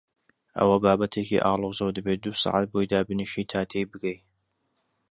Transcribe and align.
ئەوە 0.57 0.77
بابەتێکی 0.83 1.43
ئاڵۆزە 1.45 1.83
و 1.85 1.95
دەبێ 1.97 2.13
دوو 2.23 2.39
سەعات 2.43 2.67
بۆی 2.73 2.89
دابنیشی 2.91 3.49
تا 3.51 3.61
تێی 3.71 3.85
بگەی. 3.91 4.17